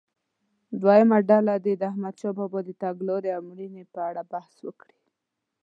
دویمه 0.81 1.17
ډله 1.29 1.53
دې 1.65 1.73
د 1.77 1.81
احمدشاه 1.91 2.33
بابا 2.37 2.59
د 2.65 2.69
تګلارې 2.83 3.29
او 3.35 3.41
مړینې 3.49 3.83
په 3.93 3.99
اړه 4.09 4.21
بحث 4.31 4.55
وکړي. 4.67 4.97